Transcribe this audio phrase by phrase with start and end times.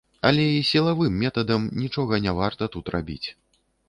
[0.27, 3.27] Але і сілавым метадам нічога не варта тут рабіць.